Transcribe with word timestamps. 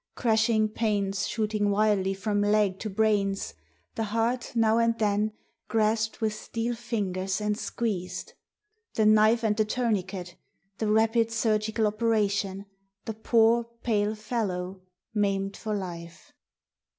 Crashing 0.15 0.67
pains 0.69 1.27
shooting 1.27 1.69
wildly 1.69 2.15
from 2.15 2.41
leg 2.41 2.79
to 2.79 2.89
brains 2.89 3.53
the 3.93 4.05
heart 4.05 4.51
now 4.55 4.79
and 4.79 4.97
then 4.97 5.31
grasped 5.67 6.21
with 6.21 6.33
steel 6.33 6.73
fingers 6.73 7.39
and 7.39 7.55
squeezed... 7.55 8.33
The 8.95 9.05
knife 9.05 9.43
and 9.43 9.55
the 9.55 9.63
tourniquet, 9.63 10.37
the 10.79 10.91
rapid 10.91 11.29
surgical 11.29 11.85
operation: 11.85 12.65
the 13.05 13.13
poor, 13.13 13.65
pale 13.83 14.15
fellow 14.15 14.81
maimed 15.13 15.55
for 15.55 15.75
life. 15.75 16.33